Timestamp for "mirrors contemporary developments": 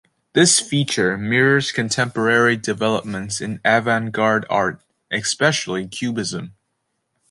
1.15-3.39